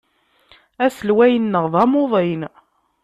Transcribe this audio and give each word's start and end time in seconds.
Aselway-nneɣ 0.85 1.65
d 1.71 1.73
amuḍin. 1.83 2.41